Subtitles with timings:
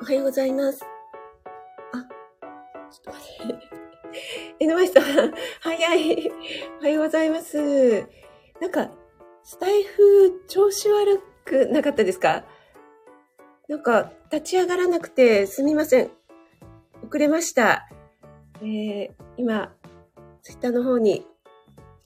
[0.00, 0.84] おはようございます。
[1.92, 1.98] あ、
[2.90, 4.64] ちょっと待って。
[4.64, 6.30] 井上さん、 早い。
[6.80, 8.06] おはようございます。
[8.60, 8.90] なんか、
[9.42, 12.44] スタイフ調子悪くなかったですか？
[13.68, 16.10] なんか、立ち上がらなくてすみません。
[17.06, 17.88] 遅れました。
[18.60, 19.74] えー、今、
[20.42, 21.26] ツイッターの方に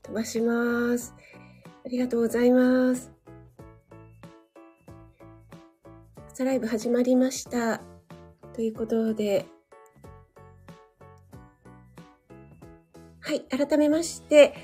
[0.03, 1.15] 飛ばします。
[1.85, 3.12] ありがとうございます。
[6.35, 7.83] 朝ライブ始まりました。
[8.55, 9.45] ということで、
[13.21, 14.55] はい、改めまして、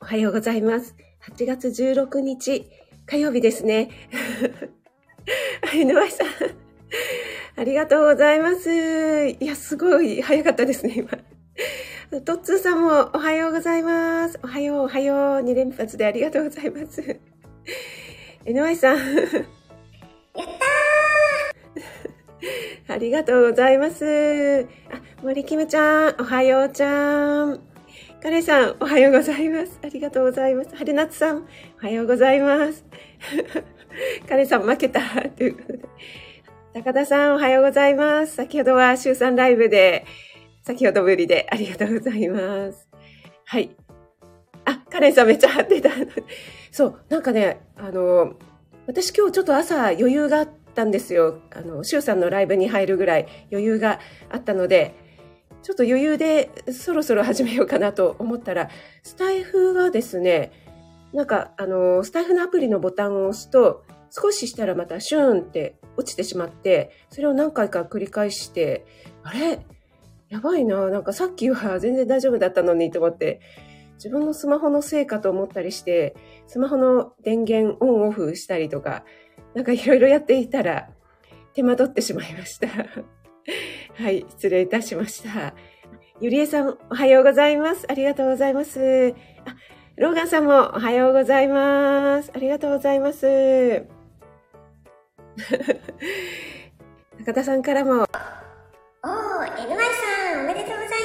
[0.00, 0.96] おはようございます。
[1.30, 2.68] 8月16日、
[3.06, 3.90] 火曜日ですね。
[5.72, 6.26] 井上さん、
[7.60, 9.28] ありがとうございます。
[9.28, 11.10] いや、すごい早かったですね、今。
[12.22, 14.40] トッツーさんもおはようございます。
[14.42, 15.16] おはよう、おはよう。
[15.44, 17.20] 2連発でありがとうございます。
[18.46, 19.63] NY さん。
[22.86, 24.66] ありがとうございます。
[24.92, 27.60] あ、森キムちゃん、おはようちゃん。
[28.22, 29.80] カレさん、おはようございます。
[29.82, 30.76] ありがとうございます。
[30.76, 31.46] 春夏さん、
[31.78, 32.84] おはようございます。
[34.28, 35.00] カレさん、負けた。
[35.30, 35.78] ということで。
[36.74, 38.34] 高田さん、おはようございます。
[38.34, 40.04] 先ほどは週3ライブで、
[40.62, 42.86] 先ほどぶりでありがとうございます。
[43.46, 43.74] はい。
[44.66, 45.88] あ、カレンさんめっちゃ張ってた。
[46.70, 48.34] そう、なんかね、あの、
[48.86, 51.40] 私今日ちょっと朝余裕があってたんですよ。
[51.54, 54.94] あの、シュウさんのライブに入るぐらい余裕があったので、
[55.62, 58.68] ちょっと余裕でそろそろ始めようかなと思ったら、
[59.02, 60.52] スタイフはですね、
[61.14, 68.84] なんか、あの、スタイフのアプリのボタンを押すと、少ししたらまたシューンって落ちてしまって、それを何回か繰り返して、
[69.22, 69.60] あれ？
[70.28, 70.90] やばいな。
[70.90, 73.40] なんかさっきは全然大丈夫だったのにと思って、
[73.94, 76.14] 自分のスマホのせいかと思ったりして、
[76.46, 79.04] スマホの電源オンオフしたりとか、
[79.54, 80.88] なんかいろいろやっていたら、
[81.54, 82.68] 手間取ってしまいました。
[83.94, 85.54] はい、失礼いたしました。
[86.20, 87.86] ゆりえさん、おはようございます。
[87.88, 89.14] ありがとうございます。
[89.44, 89.56] あ、
[89.96, 92.32] ローガンさんもおはようございます。
[92.34, 93.26] ありがとうございます。
[97.18, 98.08] 中田さんからも、おー、NY
[99.66, 101.04] さん、おめでとうござい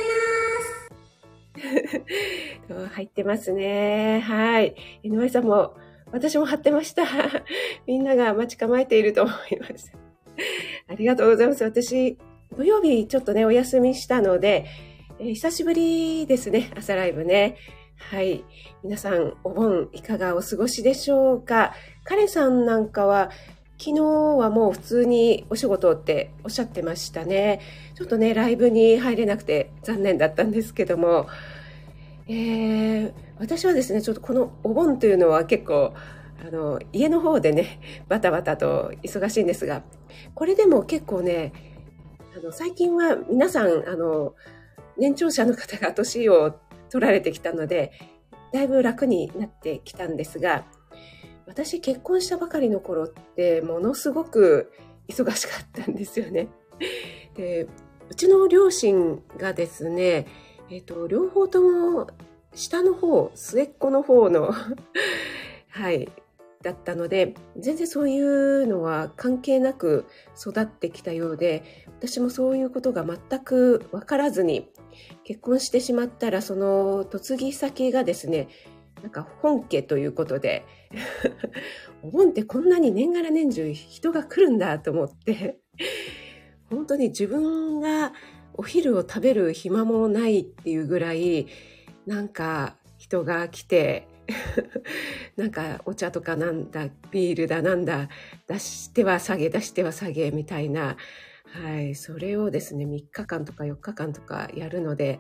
[2.94, 4.22] 入ってますね。
[4.22, 4.76] はい。
[5.04, 5.76] 井上さんも、
[6.12, 7.04] 私も貼ってました。
[7.86, 9.94] みんなが待ち構えていると思います。
[10.88, 11.64] ありがとうございます。
[11.64, 12.18] 私、
[12.56, 14.66] 土曜日ちょっとね、お休みしたので、
[15.20, 17.58] えー久しぶりですね、朝ライブね。
[17.98, 18.44] はい。
[18.84, 21.74] 皆さん、お盆いかがお過ごしでしょうか？
[22.06, 23.30] カレさんなんかは、
[23.78, 27.62] 昨日はもう普通にお仕事っておっしゃってましたね。
[27.96, 31.28] ちょっとね、ライブに入れなくて残念だったんですけども、
[32.28, 35.94] えー、私はですね、ちょっとこのお盆というのは結構、
[36.46, 39.82] あの、家の方でね、バタバタと忙しいんですが、
[40.36, 41.54] これでも結構ね、
[42.38, 44.36] あの、最近は皆さん、あの、
[44.98, 47.94] 年長者の方が年を取られてきたので、
[48.52, 50.66] だいぶ楽になってきたんですが、
[51.48, 54.72] 私結婚したばかりの頃ってものすごく
[55.08, 56.50] 忙しかったんですよね。
[57.36, 57.68] で、
[58.10, 60.28] うちの両親がですね、
[60.70, 62.08] えっ、と、両方とも
[62.54, 64.54] 下の方、末っ子の方の、
[65.70, 66.10] はい、
[66.62, 70.06] だったので、全然そういうのは関係なく
[70.38, 74.70] 育ってきたようで、私もそういうことが全くわからずに、
[75.24, 78.50] 結婚してしまったら、その嫁ぎ先がですね、
[79.02, 80.66] なんか本家ということで、
[82.04, 85.60] お盆ってこんなに年がら年中人が来るんだと思って、
[86.70, 88.14] 本当に自分が
[88.54, 91.48] お昼を食べる暇もないっていうぐらい、
[92.10, 94.08] なんか人が来て、
[95.38, 98.10] なんかお茶とかなんだ、ビールだなんだ、
[98.48, 100.98] 出しては下げ、出しては下げみたいな、
[101.46, 105.20] はい、それをですね、3日間とか4日間とかやるので、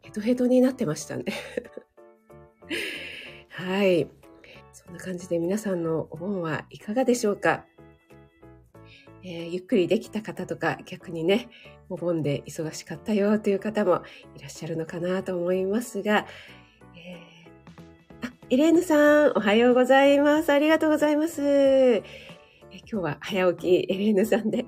[0.00, 1.24] ヘトヘトになってましたね。
[3.50, 4.08] はい。
[4.72, 7.66] そんな感じで皆さんのお盆はいかがでしょうか、
[9.24, 11.48] えーゆっくりできた方とか逆にね、
[11.90, 14.02] お盆で忙しかったよという方も
[14.36, 16.26] いらっしゃるのかなと思いますが、
[16.96, 20.50] えーあ、エレーヌさん、おはようございます。
[20.52, 21.42] ありがとうございます。
[21.42, 22.02] え
[22.90, 24.66] 今日は早起きエレーヌさんで、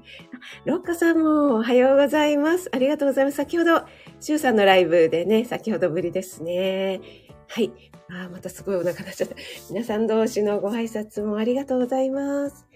[0.65, 2.71] ロッカさんもおはようございます。
[2.73, 3.37] ありがとうございます。
[3.37, 3.85] 先ほど、
[4.21, 7.01] シュウさんのライブでね、先ほどぶりですね。
[7.49, 7.73] はい。
[8.09, 9.37] あまたすごいお腹鳴っちゃった。
[9.71, 12.67] 皆さん同士のご挨拶もありがとうございます。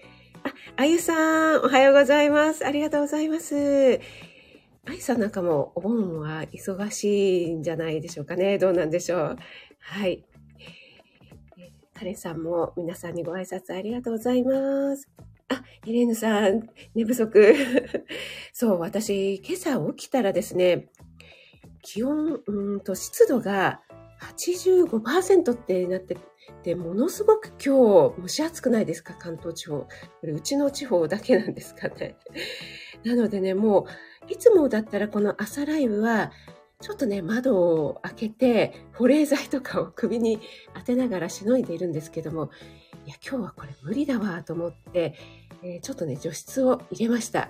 [0.43, 2.65] あ、あゆさん、おはようございます。
[2.65, 3.99] ありがとうございます。
[4.87, 8.57] あゆさんなんかもお盆は忙しいんじゃないでしょうかね。
[8.59, 9.37] どうなんでしょう。
[9.79, 10.23] はい。
[11.93, 15.09] カレンさんも皆さんにご挨拶ありがとうございます。
[15.49, 17.55] あ、イレーヌさん、寝不足。
[18.53, 20.89] そう、私、今朝起きたらですね、
[21.81, 23.81] 気温、うんと湿度が
[24.37, 26.17] 85%ってなって
[26.63, 29.15] て、ものすごく今日蒸し暑くないですか？
[29.17, 29.79] 関東地方。
[29.81, 29.87] こ
[30.23, 32.17] れうちの地方だけなんですかね。
[33.03, 33.85] なのでね、もう、
[34.27, 36.31] いつもだったらこの朝ライブは、
[36.81, 40.39] ちょっとね、窓を開けて、保冷剤とかを首に
[40.75, 42.49] 当てながらしのいでいるんですけども、
[43.05, 45.15] いや、今日はこれ無理だわと思って、
[45.63, 47.49] えー、ちょっとね、除湿を入れました。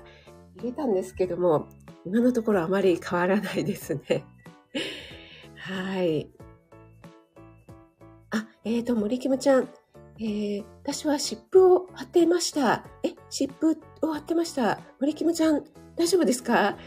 [0.57, 1.68] 入れたんですけども、
[2.06, 4.24] 今のところあまり変わらないですね。
[5.57, 6.30] はい。
[8.30, 9.69] あ、えっ、ー、と、森キムちゃん。
[10.18, 12.86] えー、私は湿布を貼っていました。
[13.04, 14.80] え、湿布を貼ってました。
[15.00, 15.66] 森キムちゃん、
[15.97, 16.77] 大丈夫ですか？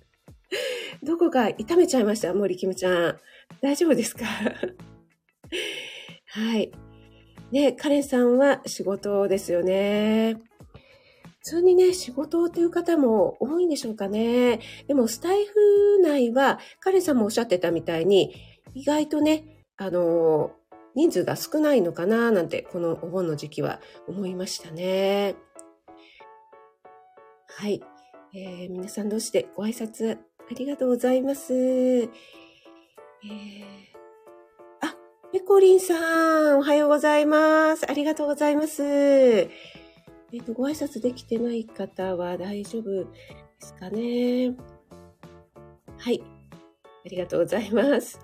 [1.02, 2.32] どこか痛めちゃいました？
[2.34, 3.18] 森キムちゃん。
[3.60, 4.24] 大丈夫ですか？
[6.28, 6.72] はい。
[7.50, 10.36] ね、カレンさんは仕事ですよね。
[11.40, 14.60] 普通にね、仕事っていう方も多いんでしょうかね。
[14.86, 18.34] でも、スタイフ内は、カレンさんもおっしゃってたみたいに、
[18.74, 20.52] 意外とね、あの、
[20.94, 25.34] 人数が少ないのかななんて、このお盆の時期は思いましたね。
[27.48, 27.82] はい。
[28.34, 31.52] えー、皆さんどうしてご挨拶ありがとうございます。
[31.54, 33.92] えー
[35.32, 35.94] ペコリンさ
[36.52, 37.90] ん、おはようございます。
[37.90, 38.82] ありがとうございます。
[38.82, 43.06] えっ、ー、と、ご挨拶できてない方は大丈夫で
[43.58, 44.54] すかね。
[45.96, 46.22] はい。
[46.84, 48.20] ありがとうございます。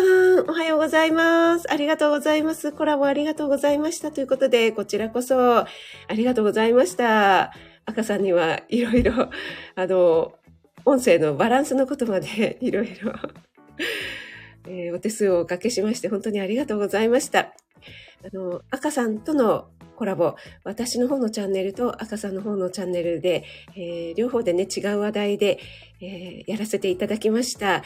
[0.00, 1.70] さん、おはようございます。
[1.70, 2.72] ありがとうございます。
[2.72, 4.10] コラボありがとうございました。
[4.10, 5.66] ということで、こちらこそ、あ
[6.14, 7.52] りがとうございました。
[7.84, 9.30] 赤さんにはいろいろ、
[9.74, 10.32] あの、
[10.86, 13.12] 音声のバランスのことまで いろいろ
[14.66, 17.52] えお手数をおかけしまして本当にありがとうございました。
[18.24, 23.44] あの、赤さんとのコラボ、私の方のチャンネルと赤さんの方のチャンネルで、
[23.76, 25.58] えー、両方でね、違う話題で、
[26.00, 27.82] えー、やらせていただきました。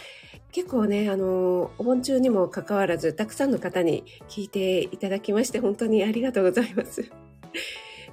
[0.55, 7.11] 結構ね、あの、お盆中にもかかわらず、たくさんの方に聞いていただきまして、本当にありがとうございます。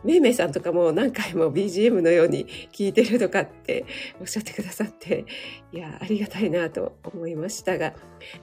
[0.03, 3.85] めいめいさんとかも何回も BGM のように聞いてるとかって
[4.19, 5.25] おっしゃってくださって、
[5.71, 7.93] いや、ありがたいなと思いましたが、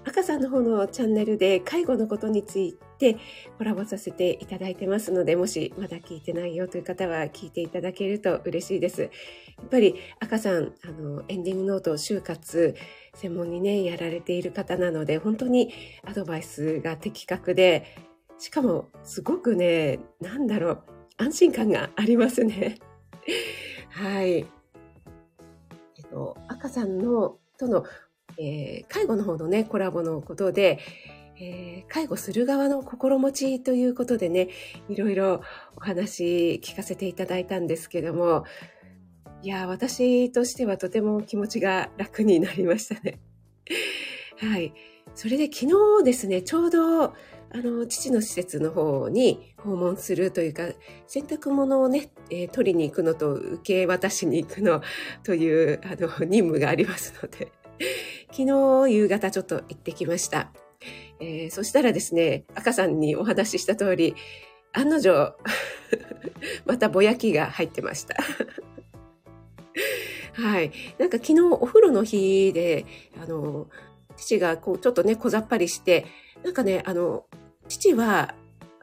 [0.05, 3.17] 赤さんの方のチャンネルで介護のことについて
[3.59, 9.03] コラボさせていただいてますので、もしまだ聞いてないよという方は聞いていただけると嬉しいです。
[9.03, 9.09] や
[9.65, 12.75] っぱり赤さん、あの、エンディングノート、就活、
[13.15, 15.73] 専門にね、やられている方なので、本当に
[16.05, 17.85] アドバイスが的確で、
[18.39, 20.83] しかも、すごくね、なんだろう、
[21.19, 22.79] 安心感がありますね。
[23.91, 24.39] はい。
[24.39, 24.47] えっ
[26.11, 27.85] と、赤さんの、との、
[28.39, 30.79] えー、介護の方のね、コラボのことで、
[31.41, 34.49] えー、介護する側の心持ちということでね、
[34.89, 35.43] いろいろ
[35.77, 38.45] お話聞かせていただいたんですけども、
[39.43, 43.21] いや、私としてはとても気持ちが楽になりましたね。
[44.39, 44.73] はい。
[45.15, 47.15] それで昨日ですね、ちょうど、
[47.51, 50.69] あの、父の施設の方に訪問するというか、
[51.07, 54.83] 洗濯物をね、えー、取りに行くのと受け渡しに行くの
[55.25, 57.53] という、あの、任務がありますので、
[58.31, 58.45] 昨
[58.87, 60.53] 日夕方ちょっと行ってきました。
[61.21, 64.15] えー、そしたらですね、赤さんにお話しした通り、
[64.73, 65.35] 案の定、
[66.67, 68.17] またぼやきが入ってました。
[70.35, 70.71] はい。
[70.99, 72.87] なんか昨日お風呂の日で、
[73.21, 73.69] あの、
[74.17, 76.07] 父がこうちょっとね、小ざっぱりして、
[76.45, 77.25] なんかね、あの、
[77.69, 78.35] 父は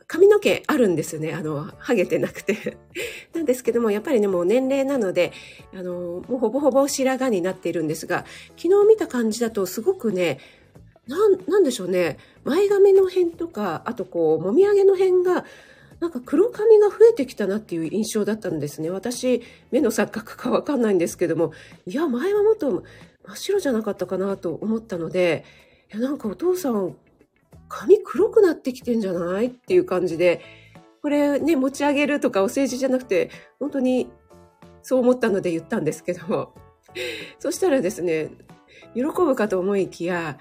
[0.07, 1.33] 髪の毛あるんですよね。
[1.33, 2.77] あの、ハゲてなくて。
[3.33, 5.31] なんですけども、やっぱりね、もう年齢なので、
[5.73, 10.39] あの、もうほぼほぼ白髪になっているんですが、昨日見た感じだとすごくね、
[11.07, 12.17] なん、なんでしょうね。
[12.43, 15.45] 前髪の辺とか、あとこう、もみあげの辺が、
[15.99, 18.89] なんか黒髪が増えてきたなっていう印象だったんですね。
[18.89, 21.51] 私、目の錯覚かわかんないんですけども、
[21.87, 22.83] いや、前はもっと
[23.25, 25.45] 真っ白じゃなかったかなと思ったので、
[25.93, 26.95] いや、なんかお父さん、
[27.69, 29.47] 髪黒くなってきてんじゃない？
[29.47, 30.41] っていう感じで、
[31.01, 33.29] これね、持ち上げるとかお世辞じゃなくて、
[33.59, 34.09] 本当に
[34.81, 36.53] そう思ったので言ったんですけど。
[37.39, 38.31] そしたらですね、
[38.93, 40.37] 喜ぶかと思いきや、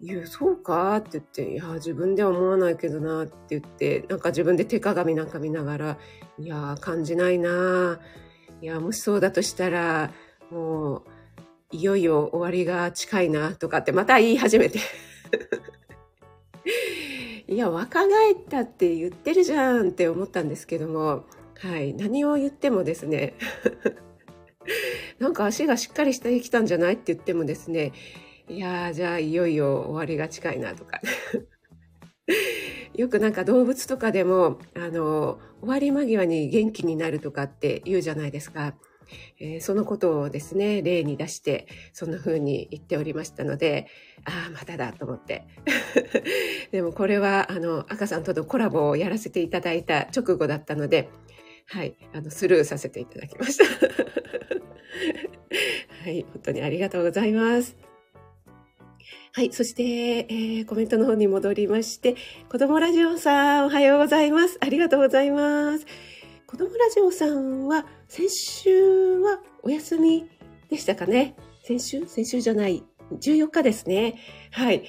[0.00, 5.98] いや、そうかって言って、いや、自分では思わないけどなって言って、なんか自分で手鏡なんか見ながら、
[6.38, 7.98] いや、感じないな。
[8.60, 10.12] いや、もしそうだとしたら、
[10.50, 11.02] もう、
[11.70, 14.78] いよいよ終わりが近いなとかってまた言い始めて。
[17.54, 21.24] いや、若返ったって言ってるじゃんって思ったんですけども、
[21.60, 23.34] はい、何を言ってもですね、
[25.20, 27.92] なんか足がしっかりしてきたんじゃないって言ってもですね、
[28.48, 31.00] いやじゃあいよいよ終わりが近いなとか。
[32.96, 38.74] よくなんか動物とかでも、あの、終わり間際に元気になるとかって言うじゃないですか。
[39.38, 43.86] えー、そのことをですね、例に出して、そんな風に言っておりましたので、
[44.24, 45.46] ああ、まただと思って。
[46.72, 51.08] でもこれは、あの、赤さんとのコラボをやらせていただいた直後だったので、
[51.66, 53.64] はい、あの、スルーさせていただきました。
[56.04, 57.76] はい、本当にありがとうございます。
[59.32, 59.52] はい。
[59.52, 62.14] そして、えー、コメントの方に戻りまして、
[62.48, 64.58] 子供ラジオさん、おはようございます。
[64.60, 65.86] ありがとうございます。
[66.54, 70.24] 子供ラジオさんは、先週はお休み
[70.70, 71.34] でしたかね
[71.64, 72.06] 先週？
[72.06, 72.84] 先週じゃない。
[73.10, 74.14] 14日ですね。
[74.52, 74.84] はい。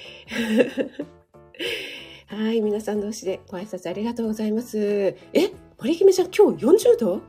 [2.30, 2.60] はい。
[2.60, 5.16] 皆さん同士でご挨拶ありがとうございます。
[5.32, 5.50] え？
[5.80, 7.20] 森姫ちゃん、今日40度？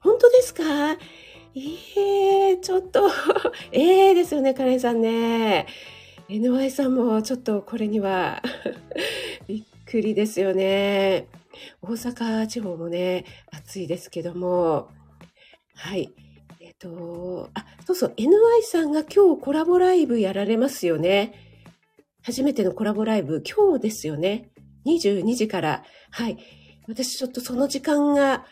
[0.00, 0.92] 本当ですか？
[1.54, 1.60] え
[2.48, 3.10] えー、ちょっと
[3.72, 5.66] ええですよね、カレンさんね。
[6.30, 8.42] NY さんもちょっとこれには
[9.46, 11.26] びっくりですよね。
[11.82, 14.88] 大阪地方もね、暑いですけども、
[15.74, 16.12] はい。
[16.60, 18.30] えっ、と、あ、そうそう、NY
[18.62, 21.34] さんが今日コラボライブやられますよね。
[22.22, 24.50] 初めてのコラボライブ、今日ですよね。
[24.86, 25.84] 22時から。
[26.10, 26.38] はい。
[26.88, 28.44] 私ちょっとその時間が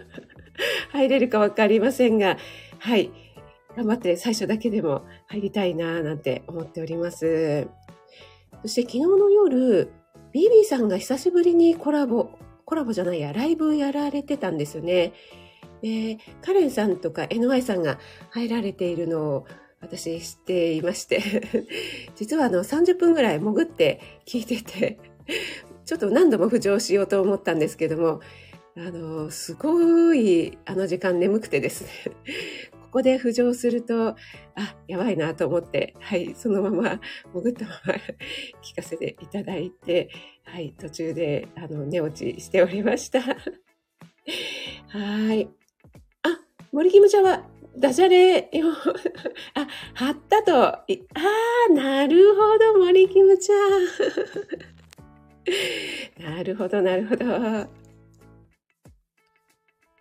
[0.92, 2.38] 入れるかわかりませんが、
[2.78, 3.10] はい。
[3.76, 7.68] 頑張って最初だけでも入りたいななんて思っております。
[8.62, 9.92] そして昨日の夜、
[10.36, 12.28] BB さんが久しぶりにコラボ、
[12.66, 15.14] コラボじゃないや、ライブやられてたんですよね。
[15.80, 17.98] で、カレンさんとか NY さんが
[18.32, 19.46] 入られているのを
[19.80, 21.22] 私知っていまして
[22.16, 24.98] 実はあの30分ぐらい潜って聞いてて
[25.86, 28.20] ちょっと何度も浮上しようと思ったんですけども、
[28.76, 31.90] あの、すごいあの時間眠くてですね
[32.86, 34.16] ここで浮上すると、あ、
[34.88, 37.00] やばいなと思って、はい、そのまま
[37.34, 37.94] 潜ったまま
[38.62, 40.10] 聞かせていただいて、
[40.44, 43.20] はい、途中で、あの、寝落ちしておりました。
[44.88, 45.48] はい。
[46.22, 46.40] あ、
[46.72, 47.44] 森キムちゃんは、
[47.76, 48.72] ダジャレよ、
[49.54, 50.64] あ、貼ったと。
[50.66, 50.86] あ
[51.68, 53.54] あ、なるほど、森キムちゃ
[56.24, 56.26] ん。
[56.36, 57.26] なるほど、なるほど。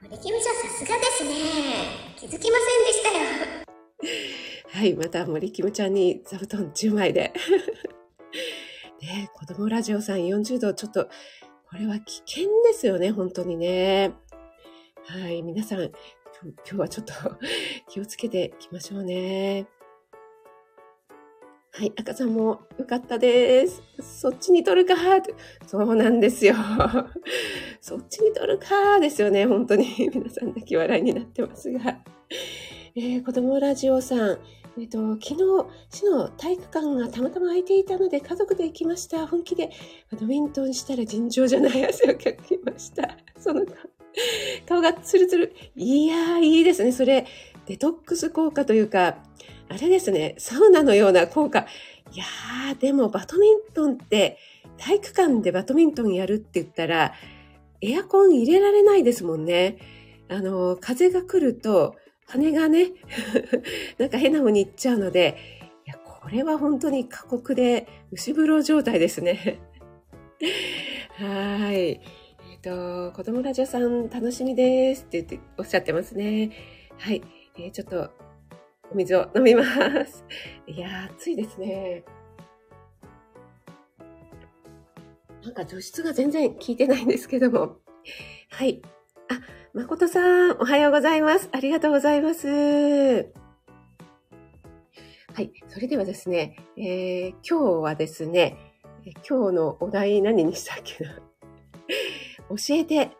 [0.09, 1.31] 森キムちゃんさすがですね。
[2.15, 3.65] 気づきませんでしたよ。
[4.71, 7.33] はい、また森キムちゃんに座布団10枚で。
[9.01, 11.09] ね子供ラジオさん40度、ちょっと、こ
[11.77, 14.13] れは危険ですよね、本当にね。
[15.05, 15.91] はい、皆さん、今
[16.65, 17.13] 日はちょっと
[17.89, 19.65] 気をつけていきましょうね。
[21.77, 23.83] はい、赤さんもよかったです。
[23.99, 24.95] そっちに取るか
[25.67, 26.55] そうなんですよ。
[27.81, 29.45] そっちに取るかですよね。
[29.45, 31.99] 本当に 皆さん泣き笑いになってますが。
[32.95, 34.39] えー、子供ラジオさん。
[34.77, 39.27] えっ、ー、と、昨日、市の体育館がたまたま空いていたので家族で行きました。
[39.27, 39.69] 本気で
[40.09, 43.17] バドミントンしたら尋常じゃない汗をかきました。
[43.37, 43.65] その
[44.65, 45.53] 顔がツルツル。
[45.75, 46.93] いやー、いいですね。
[46.93, 47.25] それ、
[47.65, 49.17] デトックス効果というか、
[49.69, 51.65] あれですね、サウナのような効果。
[52.11, 54.37] いやー、でもバドミントンって
[54.77, 57.13] 体育館でバドミントンやるって言ったら、
[57.81, 59.77] エアコン入れられないですもんね。
[60.29, 61.95] あの、風が来ると
[62.27, 62.91] 羽がね、
[63.97, 65.37] なんか変な風にいっちゃうので、
[65.85, 69.59] いや、これは本当に過酷で牛風呂状態ですね。
[71.17, 71.75] はい。
[71.77, 76.51] えっ、ー、と、子供ラジオさん楽しみですって言っておっしゃってますね。
[76.97, 77.21] はい。
[77.57, 78.09] えー、ちょっと
[78.91, 79.63] お水を飲みま
[80.05, 80.23] す。
[80.67, 82.03] いやー、暑いですね。
[85.43, 87.77] なんか除湿が全然効いてないんですけども。
[88.49, 88.81] はい。
[89.29, 89.39] あ、
[89.73, 91.49] 誠さん、おはようございます。
[91.51, 92.47] ありがとうございます。
[92.47, 93.25] は
[95.41, 95.51] い。
[95.67, 98.57] それではですね、えー、今日はですね、
[99.27, 101.13] 今日のお題何にしたっけな
[102.49, 103.11] 教えて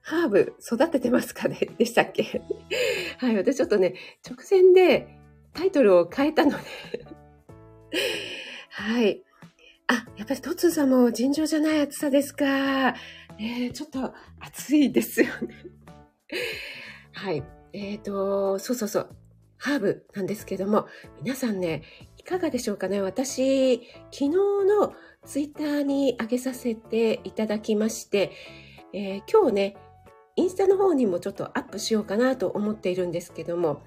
[0.00, 1.58] ハーブ育ててますかね？
[1.76, 2.40] でしたっけ？
[3.22, 3.94] はい、私ちょっとね、
[4.28, 5.16] 直前で
[5.54, 6.56] タイトルを変えたので
[8.70, 9.22] はい。
[9.86, 12.96] あ、やっぱりトツさんも尋常じゃない暑さですか。
[13.38, 15.54] えー、ちょっと暑いですよね
[17.14, 17.44] はい。
[17.72, 19.16] えっ、ー、と、そうそうそう。
[19.56, 20.88] ハーブなんですけども、
[21.22, 21.84] 皆さんね、
[22.16, 23.76] いかがでしょうかね私、
[24.10, 28.32] 昨日のツイッターに上げさせていただきまして、
[28.92, 29.76] えー、今日ね、
[30.36, 33.82] インスタの方にもちょっとアップしようかなと思っているんですけども、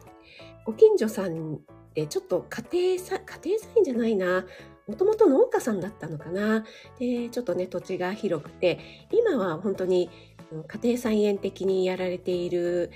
[0.66, 1.60] ご近所さん
[1.94, 4.46] でちょっと家庭さ、家庭菜園じゃないな、
[4.88, 6.66] もともと農家さんだったのかな。
[7.00, 8.80] で、ちょっとね、土地が広くて、
[9.12, 10.10] 今は本当に
[10.68, 12.92] 家庭菜園的にやられている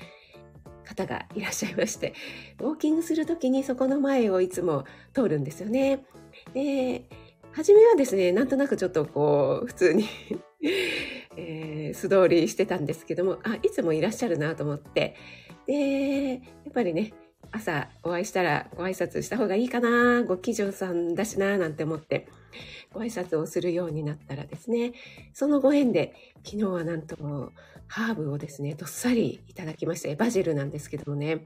[0.86, 2.14] 方がいらっしゃいまして、
[2.60, 6.06] ウォーキングするときにそこの前をいつも通るんですよね。
[6.54, 7.06] で、
[7.60, 10.06] 初めはですね、なんとなくちょっとこう、普通に
[11.36, 15.14] えー、素通りしてたんですけども、あ、いつもいらっしゃるなと思って、
[15.68, 16.42] で、やっ
[16.74, 17.12] ぱりね、
[17.52, 22.30] 朝お会いしたらご挨拶した方がいいかな、ご近所さんだしな、なんて思って、
[22.94, 24.94] ご挨拶をするようになったらですね、
[25.34, 26.14] そのご縁で、
[26.46, 27.52] 昨日はなんとも
[27.88, 31.46] ハーブをですね、どっさりいただきまして、バジルなんですけどもね、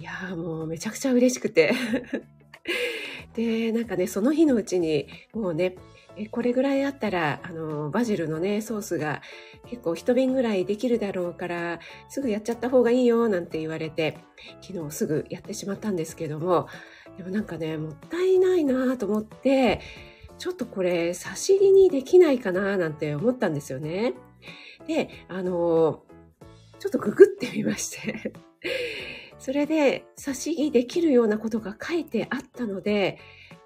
[0.00, 1.74] いやーもうめちゃくちゃ嬉しくて。
[3.34, 5.76] で、なんかね、その日のうちに、もうね、
[6.30, 9.22] これぐらいあったら、あの、バジルのね、ソースが
[9.66, 14.18] 結構一瓶ぐらいできるだろうから、すぐやっちゃった方がいいよ、なんて言われて、
[14.60, 16.68] 昨日すぐやってしまったんですけども、
[17.16, 19.80] でもなんかね、もったいないなと思って、
[20.38, 24.14] ちょっとこれ、差し木にできないかな、なんて思ったんですよね。
[24.86, 26.02] で、あの、
[26.78, 28.32] ちょっとググってみまして
[29.48, 33.18] それで差し木できるようなことが書いてあったので、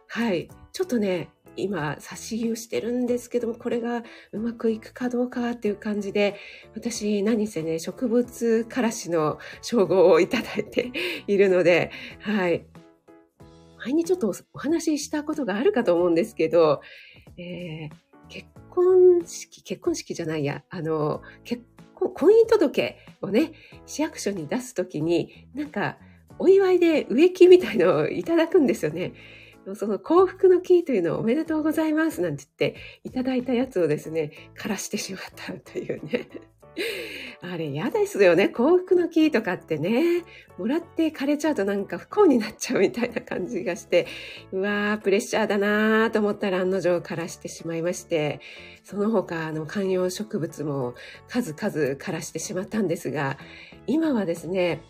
[0.06, 6.36] はい、ちょっとね、今、差し木をしてるんですけども、これがうまくいくかどうかっていう感じで、
[6.76, 10.92] 私、何せね、植物からしの称号をいただいて
[11.26, 12.64] いるので、はい。
[13.84, 16.80] 前にちょっとお話ししたことがあるかと思うんですけど、
[17.36, 17.90] えー、
[18.28, 21.64] 結婚式、結婚式じゃないや、あの、結
[22.10, 23.52] 婚姻届をね、
[23.86, 25.96] 市役所に出すときに、なんか、
[26.38, 29.12] お祝いで植木みたいのをいただくんですよね。
[29.74, 36.28] その幸福の木というのをおめでとうございますなんて言っていただいたやつをですね、枯らしてしまったというね。
[37.42, 38.48] あれ嫌ですよね。
[38.48, 40.24] 幸福の木とかってね、
[40.58, 44.06] もらって枯れちゃうとなんか不幸になっちゃうみたいな感じがして、
[44.52, 48.40] うわー、プレッシャーだなーと思ったら案の定枯らしてしまいまして、
[48.84, 50.94] その他の観葉植物も
[51.28, 53.38] 数々枯らしてしまったんですが、
[53.86, 54.82] 今はですね、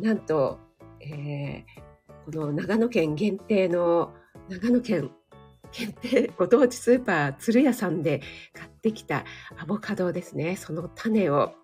[0.00, 0.58] なんと、
[1.00, 4.12] えー、この長野県限定の
[4.48, 5.10] 長野県
[5.72, 9.24] 限定ご当地スーパー鶴屋さんで買ってきた
[9.58, 10.56] アボカドですね。
[10.56, 11.54] その種を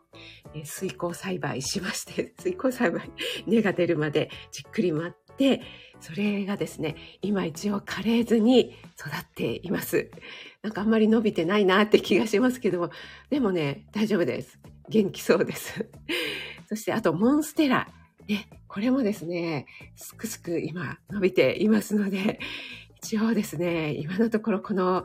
[0.65, 3.11] 水耕栽培しまして、 水耕栽培、
[3.47, 5.63] 根が出るまでじっくり待って、
[6.01, 10.11] それがですね、今一応枯れずに育っています。
[10.63, 12.91] なんかあんまり伸びてないなって気がしますけども、
[13.31, 14.59] でもね、大丈夫です。
[14.89, 15.89] 元気そうです。
[16.69, 17.89] そしてあとモンステラ。
[18.27, 19.67] ね、これもですね、
[19.97, 22.39] すくすく今伸びていますので、
[23.03, 25.05] 一応ですね、今のところこの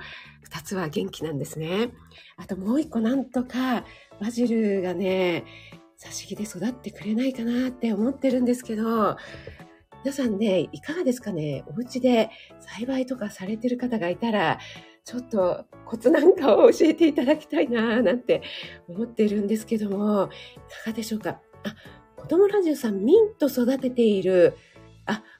[0.49, 1.91] 2つは元気なんですね。
[2.37, 3.85] あともう一個なんとか
[4.19, 5.45] バジルがね、
[5.99, 9.15] 挿し木で育ってくれないかなって思ってるんですけど、
[10.03, 11.63] 皆さんね、いかがですかね？
[11.67, 12.29] お家で
[12.59, 14.59] 栽培とかされてる方がいたら、
[15.05, 18.41] ちょっとコツなんかを教えていただきたいななんて
[18.87, 20.27] 思ってるんですけども、い
[20.83, 21.39] かがでしょうか？
[21.63, 21.75] あ、
[22.17, 24.57] 子供ラジオさんミント育てている、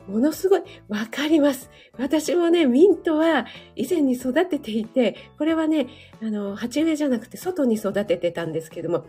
[0.08, 1.70] ものすごい、わかります。
[1.98, 5.88] 私もね、ミントは以前に育てていて、これはね、
[6.22, 9.06] あの、鉢植えじゃなくて外に育ててたんですけども、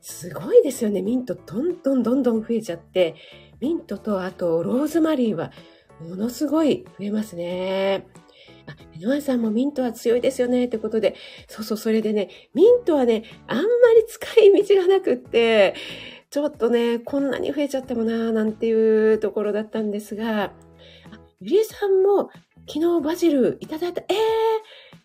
[0.00, 1.02] すごいですよね。
[1.02, 3.14] ミントどんどんどんどん増えちゃって、
[3.60, 5.52] ミントとあとローズマリーは
[6.00, 8.06] ものすごい増えますね。
[8.66, 11.14] あ、井上さんもミントは強いですよね、ってことで、
[11.48, 13.68] そうそう、それでね、ミントはね、あんまり
[14.06, 15.74] 使い道がなくって、
[16.34, 20.50] ちょっとね、こんなに増えちゃってもなーなんていうところだったんですが、
[21.40, 22.28] ゆりえさんも
[22.66, 24.16] 昨日バジルいただいた、えー、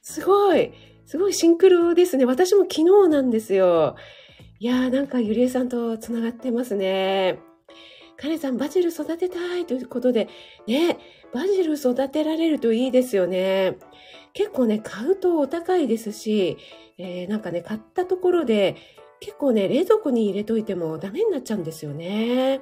[0.01, 0.71] すごい、
[1.05, 2.25] すごいシンクロですね。
[2.25, 3.95] 私も昨日なんですよ。
[4.57, 7.37] いやーなんかゆりえさんと繋がってますね。
[8.17, 10.29] カレンさん、バジル育てたいということで、
[10.65, 10.97] ね、
[11.31, 13.77] バジル育てられるといいですよね。
[14.33, 16.57] 結構ね、買うとお高いですし、
[16.97, 18.77] えー、なんかね、買ったところで
[19.19, 22.61] 結構ね、冷蔵庫に入れといてもダメになっちゃうんですよね。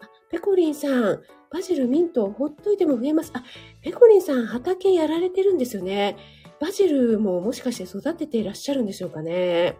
[0.00, 3.32] あ、ペコリンさん、バジル、ミント、ほっといても増えます。
[3.34, 3.42] あ、
[3.82, 6.16] ペコリンさん、畑やられてるんですよね。
[6.60, 9.76] バジルももしかして育てていらっしゃるんでしょうかね。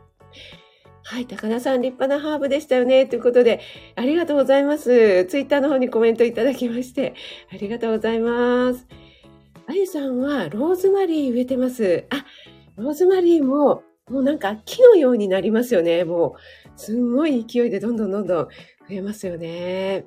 [1.03, 3.07] はい、高田さん、立派なハーブでしたよね。
[3.07, 3.61] ということで、
[3.97, 5.25] ありがとうございます。
[5.27, 7.15] ツイッターの方にコメントいただきまして、
[7.53, 8.87] ありがとうございます。
[9.67, 12.05] あゆさんはローズマリー植えてます。
[12.11, 12.25] あ、
[12.77, 16.05] ローズマリーももうなんか木のようになりますよね。
[16.05, 18.51] もう、すんごい勢いでどんどんどんどん増
[18.91, 20.07] えますよね。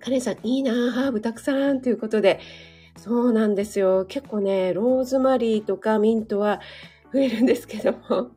[0.00, 2.40] カレンさん、いいなハーブたくさんということで、
[2.96, 4.04] そうなんですよ。
[4.06, 6.60] 結構ね、ローズマリーとかミントは
[7.12, 8.30] 増えるんですけども。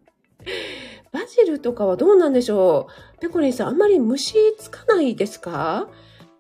[1.12, 5.90] バジルとかはどうなんでしょうペコリンさん、あんまり虫つかないですか？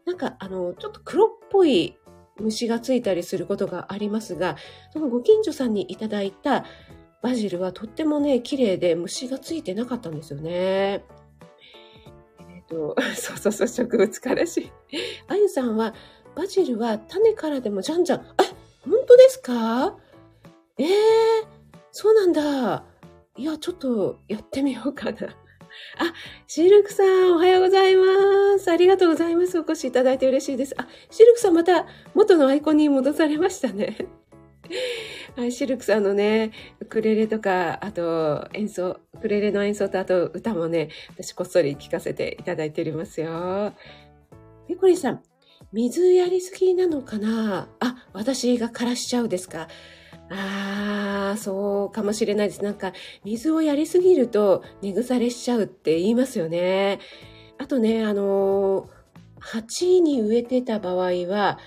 [0.05, 1.97] なんか、あの、ちょっと黒っぽい
[2.39, 4.57] 虫がついたりすることがありますが、
[4.91, 6.65] そのご近所さんにいただいた
[7.25, 10.51] バジルはとってもね、綺麗で虫がついてなかったんですよね。
[10.51, 11.01] え
[12.61, 14.71] っ、ー、と、 そうそうそう、植物からし。
[15.27, 15.95] あゆさんは、
[16.35, 18.25] バジルは種からでもじゃんじゃん、あ、
[18.87, 19.97] 本当ですか？
[20.77, 21.47] ええー、
[21.91, 22.85] そうなんだ。
[23.37, 25.17] いや、ちょっとやってみようかな。
[25.97, 26.13] あ、
[26.45, 28.69] シルクさん、おはようございます。
[28.69, 29.57] ありがとうございます。
[29.57, 30.75] お越しいただいて嬉しいです。
[30.77, 33.97] あ、シルクさんまた元のアイコンに戻されましたね。
[35.35, 43.73] はい、シルクさんのね、ウクレレとか、あと演奏、ウクレレの演奏とあと歌もね、私こっそり聴かせていただいておりますよ。
[44.67, 45.21] ペコリさん、
[45.71, 47.69] 水やりすぎなのかな？
[47.79, 49.67] あ、私が枯らしちゃうですか？
[50.29, 52.63] ああ、そうかもしれないです。
[52.63, 56.99] なんか、水をやりすぎると、根腐れしちゃうって言いますよね。
[57.59, 58.89] あとね、あの
[59.39, 61.59] 鉢に植えてた場合は、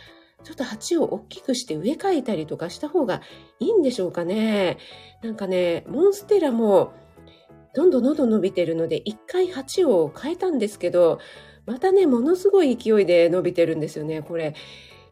[0.48, 3.20] ちょっと鉢を大きくして植え替えたりとかした方が
[3.60, 4.78] いいんでしょうかね。
[5.22, 6.94] なんかね、モンステラも、
[7.74, 11.18] どんどんどんどん伸びてるので、一回鉢を変えたんですけど、
[11.66, 14.54] またね、ものすごい勢いで伸びてるんですよね、これ。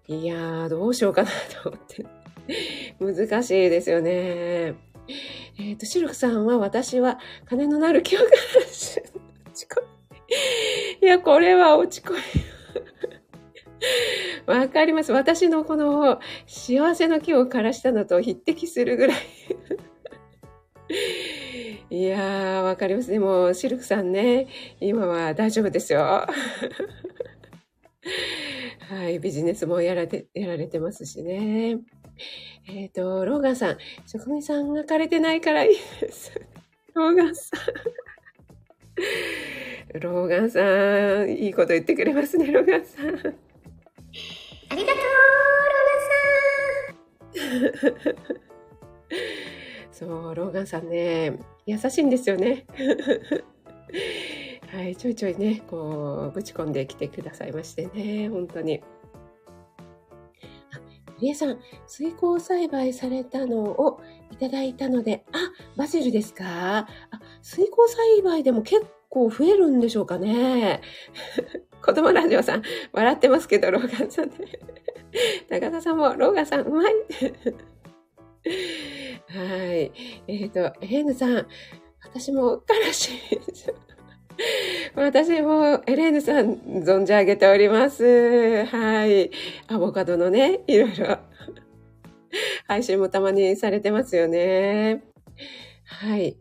[0.09, 1.29] いやー、どうしようかな
[1.62, 2.07] と思って。
[2.99, 4.12] 難しいですよね。
[4.12, 9.83] えっ、ー、と、シルクさんは私は金のなる記憶が落ち込
[11.03, 11.07] み。
[11.07, 12.20] いや、これは落ち込み。
[14.47, 15.12] わかります。
[15.12, 19.17] 私のこの幸せの木を枯らしたのと匹敵するぐらい
[21.91, 23.11] いやー、わかります。
[23.11, 24.49] でも、シルクさんね、
[24.81, 26.03] 今は大丈夫ですよ。
[28.89, 31.79] はい、ビジネスもやられやられてますしね。
[32.69, 36.33] えっ、ー、と、ローガンさん、職人さんが枯れてないからいいです。
[36.95, 37.61] ローガンさん。
[40.01, 43.45] ローガンさん、いいこと言ってくれますね、ローガンさん。
[44.70, 49.92] ありがとう、ローガンさん。
[49.92, 52.66] そう、ローガンさんね、優しいんですよね。
[54.72, 58.83] はい、ちょいちょいね、こう、ぶち込んできてくださいましてね、本当に。
[61.18, 64.00] りえさん、水耕栽培されたのを
[64.31, 66.44] いただいたので、あ、バジルですか？
[66.81, 66.88] あ、
[67.40, 70.81] 水耕栽培でも結構増えるんでしょうかね。
[71.83, 74.35] 子供ラジオさん、笑ってますけど、ローガンさんね。
[75.49, 76.95] 高田さんも、ローガンさん、うまい。
[79.29, 79.92] はい。
[80.29, 81.47] えっ、ー、と、エレーヌさん、
[82.03, 83.14] 私もからしい。
[84.95, 88.64] 私もエレーヌさん存じ上げております。
[88.66, 89.31] はい。
[89.66, 91.19] アボカドのね、いろいろ
[92.66, 95.03] 配信もたまにされてますよね。
[95.85, 96.37] はい。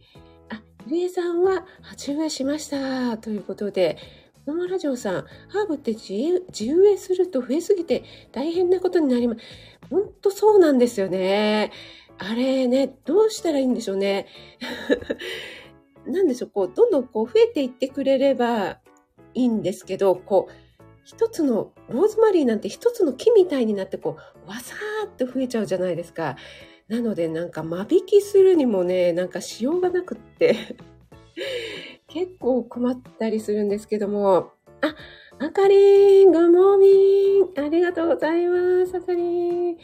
[0.88, 3.18] ゆりえさんは鉢植えしました。
[3.18, 3.98] ということで、
[4.46, 5.14] ママラジオさん、
[5.50, 9.42] ハーブって自植えすると増えすぎて大変なことになります。
[9.90, 11.72] ほんとそうなんですよね。
[12.20, 14.28] あれね、どうしたらいいんでしょうね。
[16.06, 18.78] なんでしょう、こう、どんどんこう増えていってくれれば
[19.34, 20.54] いいんですけど、こう、
[21.04, 26.36] 一つの、ローズマリーなんて一つの木みたいになって、こう、わさーって増えちゃうじゃないですか。
[26.88, 30.56] なので、なんか間引きするにもね、なんかしようがなくって
[32.08, 34.96] 結構困ったりするんですけども、あ、
[35.40, 39.24] あかりん、グモーミン、ありがとうございます、あかり
[39.74, 39.78] ん。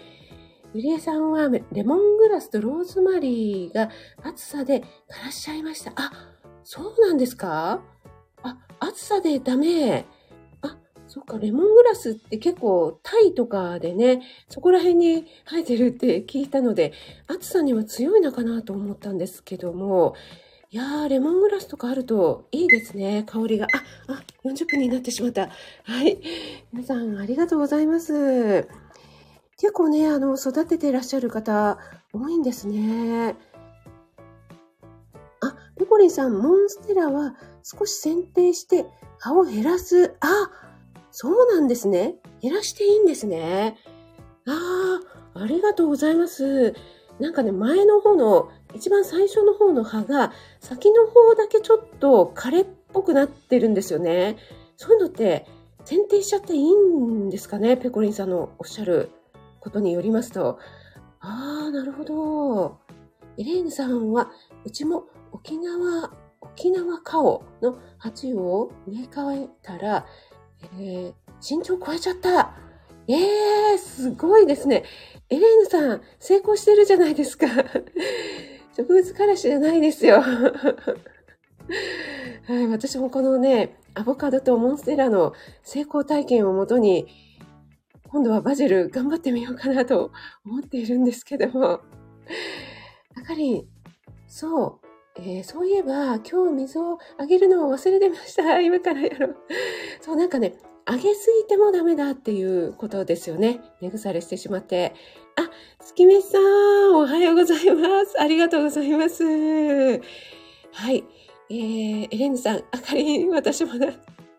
[0.74, 3.90] ゆりえさんはレモングラスとローズマリーが
[4.24, 5.92] 暑さで枯らしちゃいました。
[5.96, 6.12] あ、
[6.64, 7.82] そうなんですか？
[8.44, 10.06] あ、暑さでダメ。
[11.13, 16.93] そっか、レモングラスって結構タイとかでね、そこら辺に生えてるって聞いたので、
[17.28, 20.15] 暑さには強いのかなと思ったんですけども、
[20.69, 23.67] いやー、レモングラスとかあるといいですね、香りが。
[24.08, 25.50] あ、あ、40分になってしまった。
[25.84, 26.17] はい。
[26.71, 28.69] 皆さん、ありがとうございます。
[29.58, 31.78] 結構ね、あの、育てていらっしゃる方
[32.13, 33.36] 多いんですね。
[35.41, 38.86] あ、ペコリンさん、モンステラは少し剪定して
[39.19, 40.15] 葉を減らす。
[40.21, 40.70] あ、
[41.12, 42.15] そうなんですね。
[42.41, 43.78] 減らしていいんですね。
[44.47, 45.00] あ
[45.36, 46.74] あ、ありがとうございます。
[47.19, 54.38] なんかね、前の方の、一番最初の方の葉が、先の方だけちょっと枯れっぽくなってるんですよね。
[54.78, 55.45] そういうのって、
[55.86, 57.76] 剪定しちゃっていいんですかね？
[57.76, 59.10] ペコリンさんのおっしゃる
[59.60, 60.60] ことによりますと、
[61.19, 62.80] ああ、なるほど。
[63.38, 64.32] エレーヌさんは、
[64.65, 70.06] うちも沖縄、沖縄カオの鉢を植え替えたら、
[70.78, 72.54] えー、身長超えちゃった。
[73.08, 74.84] ええー、すごいですね。
[75.30, 77.47] エレーヌさん、成功してるじゃないですか。
[78.76, 80.21] 植物からしじゃないですよ。
[82.47, 87.08] はい、私もこのね、アボカドとモンステラの成功体験をもとに、
[88.10, 90.12] 今度はバジル頑張ってみようかなと
[90.45, 91.82] 思っているんですけども。
[93.15, 93.67] あかりん、
[94.28, 94.81] そう、
[95.17, 98.60] えー、そういえば今日水をあげるのを忘れてました。
[98.62, 99.36] 今からやろう。
[100.02, 100.56] そう、なんかね、
[100.89, 103.62] 上げすぎてもダメだっていうことですよね。
[103.82, 104.93] 寝腐れしてしまって。
[105.36, 108.19] あ、月めさん、おはようございます。
[108.19, 109.24] ありがとうございます。
[109.24, 111.04] はい。
[111.50, 113.91] えー、エレンヌさん、あかりん、私もだ。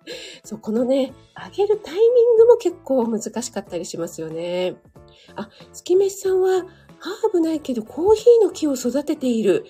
[0.43, 1.13] そう、このね、
[1.55, 4.77] 上げるタイミングも結構難しかったりしますよね。
[5.37, 6.65] あ、月めさんは、
[6.99, 9.67] ハーブないけどコーヒーの木を育てている。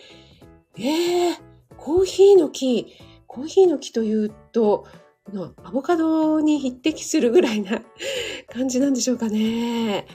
[0.79, 1.37] ええー、
[1.77, 2.95] コーヒーの木。
[3.27, 4.87] コーヒーの木というと、
[5.33, 7.83] のアボカドに匹敵するぐらいな
[8.53, 10.07] 感じなんでしょうかね。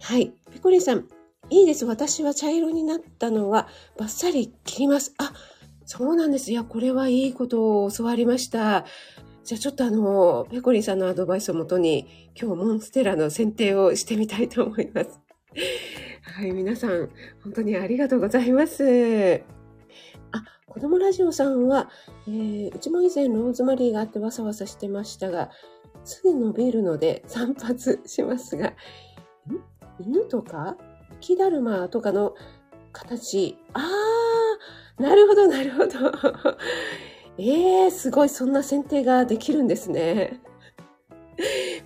[0.00, 0.32] はい。
[0.52, 1.08] ペコリンさん、
[1.50, 1.84] いいです。
[1.84, 5.14] 私は茶色になったのはバッサリ切ります。
[5.18, 5.32] あ、
[5.84, 6.50] そうなんです。
[6.50, 8.84] いや、これはいいことを教わりました。
[9.44, 12.06] じゃあちょっとあの、ペコリンさんのアドバイスをもとに、
[12.40, 15.20] 今日モンステラの剪定をしてみたいと思います。
[16.22, 17.10] はい、皆さん、
[17.42, 19.61] 本当にありがとうございます。
[20.72, 21.90] 子供ラジオさんは、
[22.26, 25.50] えー、うちも以前ローズマリーがあってわさわさしてましたが、
[26.02, 28.74] すぐ伸びるので散髪しますが、ん？
[30.00, 30.78] 犬とか？
[31.20, 32.34] 木だるまとかの
[32.90, 33.58] 形？
[33.74, 35.90] あー、なるほど、なるほど。
[37.36, 40.40] えー、すごい、そんな剪定ができるんですね。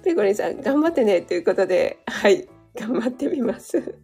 [0.05, 3.99] ペコリンさん、頑張ってね、ということで、はい、頑張ってみます。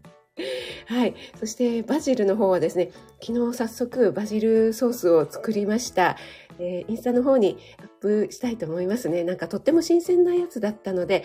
[0.86, 1.14] はい。
[1.38, 2.90] そしてバジルの方はですね、
[3.20, 6.16] 昨日早速バジルソースを作りました。
[6.58, 9.24] えー、インスタの方にアップしたいと思いますね。
[9.24, 11.24] なんかとっても新鮮なやつだったので、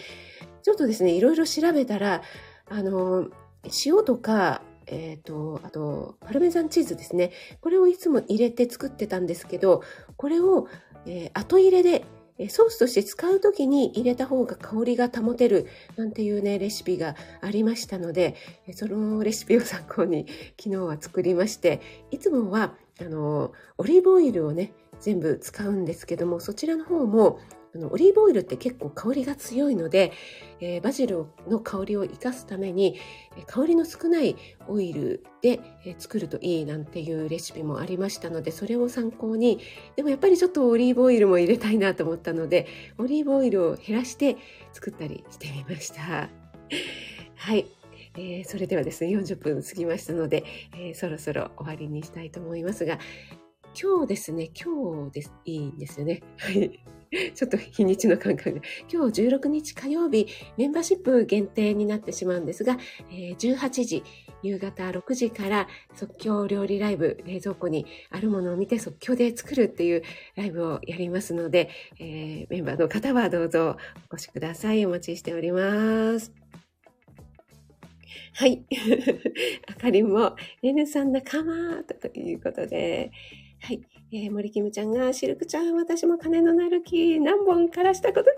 [0.64, 2.22] ちょっとですね、いろいろ調べたら、
[2.70, 3.30] あの、
[3.86, 7.32] 塩とか、えっ、ー、と、あと、パルメザンチーズですね。
[7.62, 9.84] これをいつも入れて作ってたんですけど、
[10.16, 10.68] これを、
[11.06, 12.04] えー、後入れで
[12.50, 18.36] ソースとして使う時に入れた方が香りが保てるなんていうねレシピがありましたので
[18.74, 20.28] そのレシピを参考に
[20.62, 27.40] 昨日は作りましていつもはあのオリーブオイルをね全部使うんですけどもそちらの方も
[27.78, 30.12] あのオリーブオイルって結構香りが強いので、
[30.60, 32.96] えー、バジルの香りを生かすために
[33.46, 34.36] 香りの少ない
[34.68, 39.60] オイルで、え、作るといいなんていうレシピもありましたのでそれを参考に
[39.96, 44.38] でもやっぱりちょっとオリーブオイルも入れたいなと思ったのでオリーブオイルを減らして
[44.74, 46.30] 作ったりしてみました。
[47.36, 47.68] はい、
[48.16, 50.44] えー、それではですね40分過ぎましたので、
[50.76, 52.98] え、そろそろ終わりにしたいと思いますが
[53.80, 56.24] 今日ですね今日ですいいんですよね。
[56.38, 56.97] はい
[57.36, 58.62] ちょっと日にちの感覚が。
[58.92, 62.78] 今日16日火曜日、メンバーシップ限定になってしまうんですが、
[63.12, 64.04] えー、18時、
[64.44, 70.04] 夕方6時から即興料理ライブ、冷蔵庫にあるものを見て即興で作るっていう
[70.36, 73.78] ライブをやりますので、えー、メンバーの方はどうぞ
[74.12, 74.86] お越しください。
[74.86, 76.34] お待ちしております。
[78.34, 78.64] はい。
[79.68, 83.12] あかりんも、レヌさん仲間ということで、
[83.62, 83.82] はい。
[84.12, 88.32] えー、森キムちゃんが、シルクちゃん、私も金のなる木、何本枯らしたことか。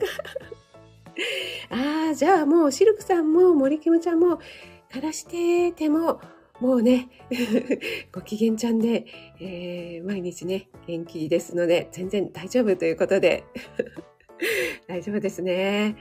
[1.69, 4.39] ああ、じゃあもう、シルクさんも森キムちゃんも、
[4.91, 6.19] 枯らしてても、
[6.59, 7.09] もうね、
[8.11, 9.05] ご機嫌ちゃんで、
[9.39, 13.43] えー、毎日ね、元気ですので、全然大丈夫ということで、
[14.87, 15.95] 大丈夫ですね。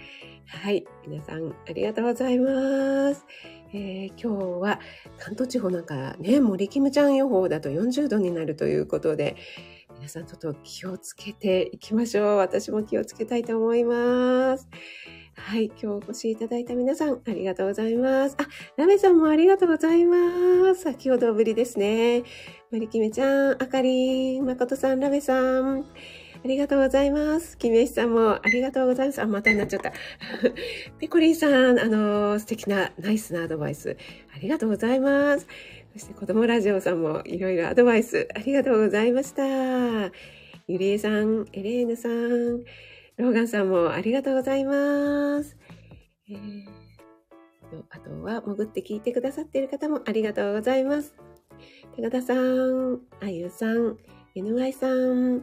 [0.47, 0.87] はい。
[1.07, 3.27] 皆さん、ありがとうございます。
[3.73, 4.81] えー、今日は
[5.19, 9.37] 関東地方なんかね、森キムちゃん予報だと40度になるということで、
[9.97, 12.37] 皆さんちょっと気をつけていきましょう。
[12.37, 14.69] 私も気をつけたいと思います。
[15.35, 15.67] はい。
[15.67, 18.37] 今日お越しいただいた皆さん、ありがとうございます。
[18.39, 20.83] あ、ラメさんもありがとうございます。
[20.83, 22.23] 先ほどぶりですね。
[22.71, 25.85] 森キムちゃん、あかりん、まことさん、ラメさん。
[26.45, 27.59] ありがとうございます。
[27.59, 29.21] キメシさんもありがとうございます。
[29.21, 29.93] あ、またになっちゃった。
[30.99, 33.97] ペコリンさん、あの、素敵な、ナイスなアドバイス。
[34.35, 35.47] ありがとうございます。
[35.95, 40.13] そして子供ラジオさんもいろいろアドバイスありがとうございました。
[40.69, 42.63] ゆりえさん、エレーヌさん、
[43.17, 45.57] ローガンさんもありがとうございます。
[46.31, 46.67] えー、
[47.91, 51.17] あとは、潜って聞いてくださっている方もありがとうございます。
[51.97, 53.97] 高田さん、あゆさん、
[54.37, 55.43] NY さん、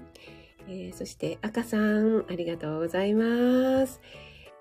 [0.67, 4.01] えー、そして赤さん、ありがとうございます。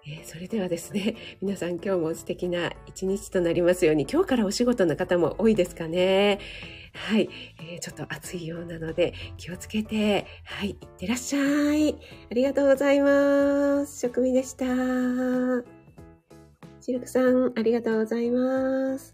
[0.07, 6.41] えー、それではですね、 皆さん今日も素敵な一日となりますように、今日からお仕事の方も多いですかね。
[6.93, 11.95] はい、えー、ちょっと暑いようなので気をつけて、はい、いってらっしゃい。
[12.31, 14.01] ありがとうございます。
[14.01, 14.65] 食味でした。
[16.81, 19.14] シルクさん、ありがとうございます。